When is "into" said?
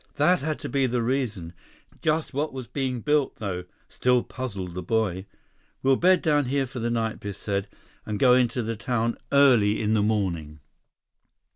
8.33-8.63